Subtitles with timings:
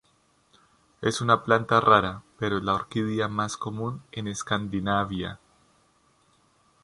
[1.03, 5.39] Es una planta rara, pero es la orquídea más común en Escandinavia.